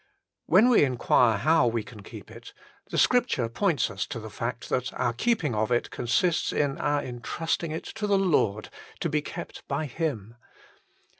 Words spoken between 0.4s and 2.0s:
When we inquire how we